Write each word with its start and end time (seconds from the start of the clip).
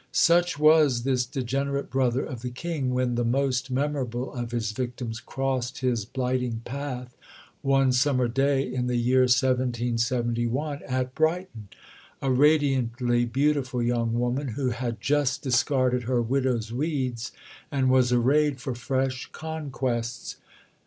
Such 0.11 0.57
was 0.57 1.03
this 1.03 1.27
degenerate 1.27 1.91
brother 1.91 2.25
of 2.25 2.41
the 2.41 2.49
King 2.49 2.91
when 2.95 3.13
the 3.13 3.23
most 3.23 3.69
memorable 3.69 4.33
of 4.33 4.49
his 4.49 4.71
victims 4.71 5.19
crossed 5.19 5.81
his 5.81 6.05
blighting 6.05 6.61
path 6.65 7.15
one 7.61 7.91
summer 7.91 8.27
day 8.27 8.63
in 8.63 8.87
the 8.87 8.95
year 8.95 9.19
1771, 9.19 10.79
at 10.87 11.13
Brighton 11.13 11.67
a 12.19 12.31
radiantly 12.31 13.25
beautiful 13.25 13.83
young 13.83 14.17
woman 14.17 14.47
who 14.47 14.71
had 14.71 14.99
just 14.99 15.43
discarded 15.43 16.05
her 16.05 16.19
widow's 16.19 16.73
weeds, 16.73 17.31
and 17.71 17.87
was 17.91 18.11
arrayed 18.11 18.59
for 18.59 18.73
fresh 18.73 19.29
conquests. 19.31 20.37